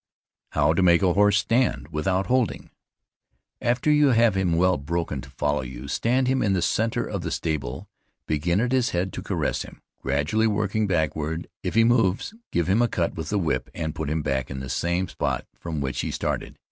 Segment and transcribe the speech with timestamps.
[0.53, 2.71] HOW TO MAKE A HORSE STAND WITHOUT HOLDING.
[3.61, 7.21] After you have him well broken to follow you, stand him in the center of
[7.21, 7.87] the stable
[8.25, 11.47] begin at his head to caress him, gradually working backward.
[11.61, 14.59] If he move, give him a cut with the whip and put him back in
[14.59, 16.57] the same spot from which he started.